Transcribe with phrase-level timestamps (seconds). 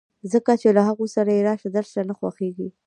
[0.33, 2.67] ځکه چې له هغوی سره یې راشه درشه نه خوښېږي